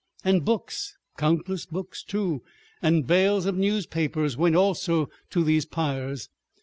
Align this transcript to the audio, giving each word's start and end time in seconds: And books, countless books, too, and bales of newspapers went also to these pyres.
And 0.25 0.43
books, 0.43 0.97
countless 1.15 1.67
books, 1.67 2.01
too, 2.03 2.41
and 2.81 3.05
bales 3.05 3.45
of 3.45 3.55
newspapers 3.55 4.35
went 4.35 4.55
also 4.55 5.11
to 5.29 5.43
these 5.43 5.67
pyres. 5.67 6.27